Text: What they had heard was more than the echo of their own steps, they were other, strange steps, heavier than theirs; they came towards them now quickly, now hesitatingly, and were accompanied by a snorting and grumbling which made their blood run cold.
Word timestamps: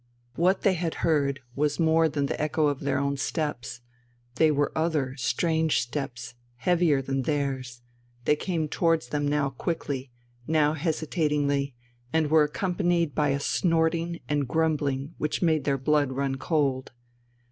What 0.35 0.63
they 0.63 0.73
had 0.73 0.95
heard 1.05 1.41
was 1.55 1.79
more 1.79 2.09
than 2.09 2.25
the 2.25 2.41
echo 2.41 2.65
of 2.65 2.79
their 2.79 2.97
own 2.97 3.17
steps, 3.17 3.81
they 4.37 4.49
were 4.49 4.71
other, 4.75 5.15
strange 5.15 5.79
steps, 5.79 6.33
heavier 6.55 7.03
than 7.03 7.21
theirs; 7.21 7.83
they 8.25 8.35
came 8.35 8.67
towards 8.67 9.09
them 9.09 9.27
now 9.27 9.51
quickly, 9.51 10.09
now 10.47 10.73
hesitatingly, 10.73 11.75
and 12.11 12.31
were 12.31 12.45
accompanied 12.45 13.13
by 13.13 13.29
a 13.29 13.39
snorting 13.39 14.21
and 14.27 14.47
grumbling 14.47 15.13
which 15.19 15.43
made 15.43 15.65
their 15.65 15.77
blood 15.77 16.11
run 16.13 16.33
cold. 16.37 16.93